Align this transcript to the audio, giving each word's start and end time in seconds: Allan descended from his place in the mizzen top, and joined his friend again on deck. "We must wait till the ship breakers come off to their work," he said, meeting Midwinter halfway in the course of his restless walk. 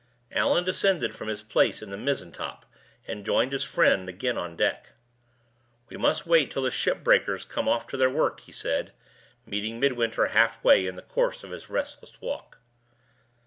Allan 0.31 0.63
descended 0.63 1.15
from 1.15 1.27
his 1.27 1.43
place 1.43 1.83
in 1.83 1.91
the 1.91 1.95
mizzen 1.95 2.31
top, 2.31 2.65
and 3.07 3.23
joined 3.23 3.51
his 3.51 3.63
friend 3.63 4.09
again 4.09 4.35
on 4.35 4.55
deck. 4.55 4.93
"We 5.89 5.95
must 5.97 6.25
wait 6.25 6.49
till 6.49 6.63
the 6.63 6.71
ship 6.71 7.03
breakers 7.03 7.45
come 7.45 7.69
off 7.69 7.85
to 7.89 7.97
their 7.97 8.09
work," 8.09 8.39
he 8.39 8.51
said, 8.51 8.93
meeting 9.45 9.79
Midwinter 9.79 10.25
halfway 10.29 10.87
in 10.87 10.95
the 10.95 11.03
course 11.03 11.43
of 11.43 11.51
his 11.51 11.69
restless 11.69 12.19
walk. 12.19 12.57